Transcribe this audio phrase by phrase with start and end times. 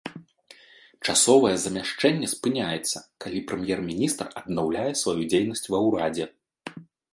[1.11, 6.25] Часовае замяшчэнне спыняецца, калі прэм'ер-міністр аднаўляе сваю дзейнасць ва ўрадзе.